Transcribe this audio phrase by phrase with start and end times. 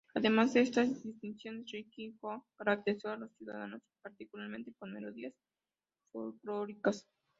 [0.15, 5.35] Además de estas distinciones, Rimski-Kórsakov caracterizó a los ciudadanos particularmente con melodías
[6.11, 7.07] folclóricas.